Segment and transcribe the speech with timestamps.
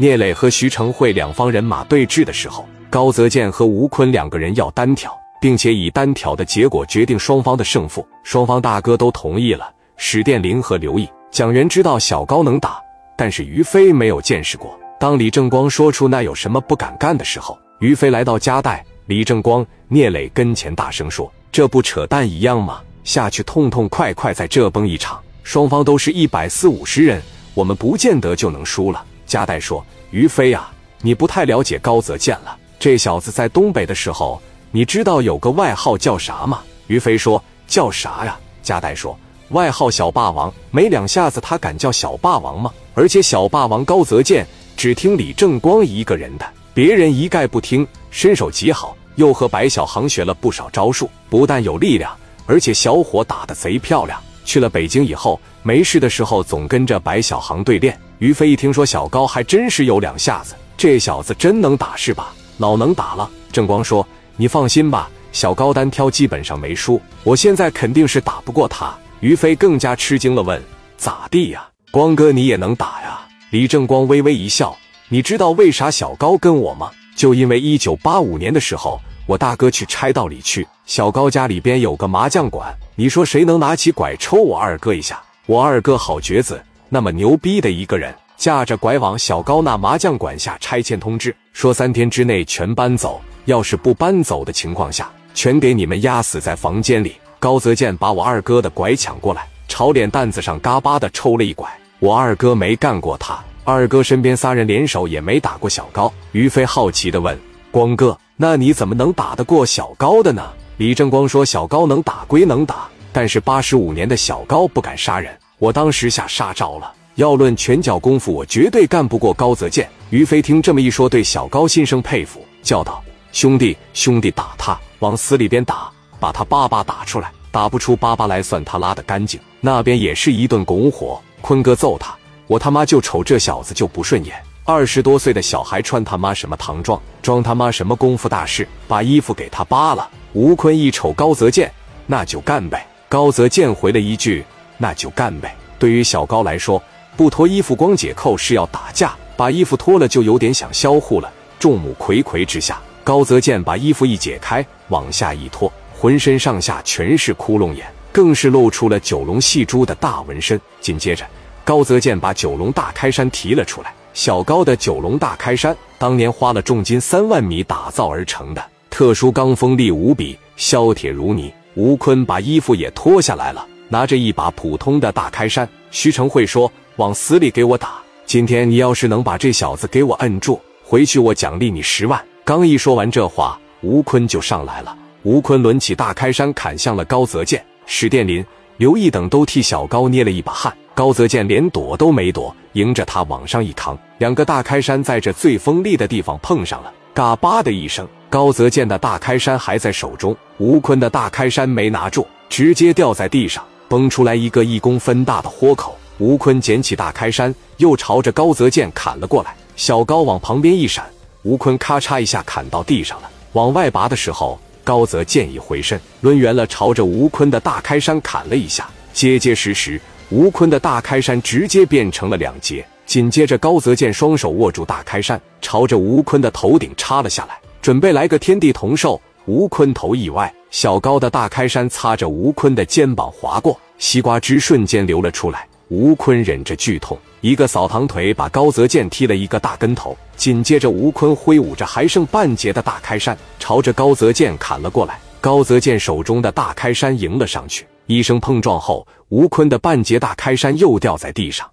[0.00, 8.08] 聂磊和徐成会两方人马对峙的时候，高泽健和吴坤两个人要单挑，并且以单挑的结果决定双方的胜负。
[8.22, 9.70] 双方大哥都同意了。
[9.98, 12.80] 史殿林和刘毅、蒋元知道小高能打，
[13.14, 14.74] 但是于飞没有见识过。
[14.98, 22.80] 当李正光说出那有什么不敢干的时候，于飞来到夹带李正光、聂磊跟前，大声说：“这不扯淡一样吗？
[23.04, 25.20] 下去痛痛快快在这崩一场。
[25.42, 27.20] 双方都是一百四五十人，
[27.52, 30.72] 我们不见得就能输了。”夹带说：“于飞啊，
[31.02, 32.58] 你不太了解高泽健了。
[32.80, 34.42] 这小子在东北的时候，
[34.72, 39.16] 你知道有个外号叫啥吗？”于飞说：“叫啥呀？”夹带说。
[39.50, 42.72] 外号小霸王，没两下子他敢叫小霸王吗？
[42.94, 44.44] 而且小霸王高泽健
[44.76, 52.12] 只听李正光一个人的，别人一概不听，身手极好，又和白小航学了不少招数，不但有力量，
[52.46, 54.20] 而且小伙打得贼漂亮。
[54.50, 57.96] 去了北京以后，没事的时候总跟着白小航对练。
[58.18, 62.34] 于飞一听说小高还真是有两下子，这小子真能打是吧？
[62.58, 63.30] 老能打了。
[63.52, 64.04] 正光说
[64.36, 70.60] ：“你放心吧，小高单挑基本上没输，我现在肯定是打不过他。”于飞更加吃惊了，问
[70.98, 74.76] ：“咋地呀，光哥你也能打呀？”李正光微微一笑
[75.10, 76.90] ：“你知道为啥小高跟我吗？
[77.14, 85.22] 就因为一九八五年的时候，我大哥去差道里去，小高家里边有个麻将馆，你说谁能拿起拐抽我二哥一下？
[85.46, 101.70] 我二哥好绝子，那么牛逼的一个人，架着拐往小高那麻将馆下拆迁通知，说三天之内全搬走，要是不搬走的情况下，全给你们压死在房间里。”高泽健把我二哥的拐抢过来，朝脸蛋子上嘎巴的抽了一拐。
[102.00, 106.12] 我二哥没干过他，二哥身边仨人联手也没打过小高。
[106.32, 107.38] 于飞好奇的问
[107.70, 110.42] ：“光哥，那你怎么能打得过小高的呢？”
[110.78, 116.90] 李正光说：“小高能打归能打，但是八十五年的小高不敢杀人，我当时下杀招了。
[117.16, 129.38] 要论拳脚功夫，我绝对干不过高泽健。”于飞听这么一说，对小高心生佩服，叫道：“兄弟，兄弟，打他，往死里边打！”把他爸爸打出来，打不出爸爸来算他拉的干净。
[129.60, 134.34] 那边也是一顿拱火，坤哥揍他，我他妈就瞅这小子就不顺眼。
[134.72, 140.08] 二十多岁的小孩穿他妈什么唐装，装他妈什么功夫大师，把衣服给他扒了。
[140.32, 141.68] 吴坤一瞅高泽健，
[142.06, 142.86] 那就干呗。
[143.08, 144.44] 高泽健回了一句，
[144.78, 145.56] 那就干呗。
[145.76, 146.80] 对于小高来说，
[147.16, 151.28] 不脱衣服光解扣是要打架，把衣服脱了就有点想销户了。
[151.58, 155.70] 众目睽睽之下，高泽健把衣服一解开，往下一脱。
[155.92, 160.60] 浑身上下全是窟窿眼，更是露出了九龙戏珠的大纹身。
[160.80, 161.26] 紧接着，
[161.64, 163.92] 高泽健把九龙大开山提了出来。
[164.20, 171.50] 小高的九龙大开山，当年花了重金三万米打造而成的，特殊钢锋利无比，削铁如泥。
[171.74, 175.66] 吴坤把衣服也脱下来了，拿着一把普通的大开山。
[175.90, 177.94] 徐成会说：“往死里给我打！
[178.26, 184.94] 今天你要是能把这小子给我摁住，回去我奖励你十万。”刚一说完这话，吴坤就上来了。
[185.22, 188.44] 吴坤抡起大开山砍向了高泽健，史殿林、
[188.76, 190.76] 刘毅等都替小高捏了一把汗。
[191.00, 205.96] 高泽健连躲都没躲，迎着他往上一扛，两个大开山在这最锋利的地方碰上了，嘎巴的一声，高泽健的大开山还在手中，吴坤的大开山没拿住，直接掉在地上，崩出来一个一公分大的豁口。
[206.18, 209.56] 吴坤捡起大开山，又朝着高泽健砍了过来。
[209.76, 211.06] 小高往旁边一闪，
[211.44, 214.60] 吴坤咔嚓一下砍到地上了，往外拔的时候。
[214.84, 219.98] 高泽建已回身抡圆了，朝着吴坤的大开山砍了一下，结结实实，
[220.30, 222.86] 吴坤的大开山直接变成了两截。
[223.04, 229.20] 紧接着，高泽健双手握住大开山，朝着吴坤的头顶插了下来，准备来个天地同寿。
[229.46, 235.66] 吴坤头一歪，小高的大开山擦着吴坤的肩膀划过，西瓜汁瞬间流了出来。
[235.88, 240.16] 吴坤忍着剧痛，一个扫堂腿把高泽健踢了一个大跟头。
[240.36, 245.18] 紧接着，吴坤挥舞着还剩半截的大开山，朝着高泽健砍了过来。
[245.40, 247.84] 高泽健手中的大开山迎了上去，
[248.16, 251.70] 一声碰撞后，吴坤的半截大开衫又掉在地上。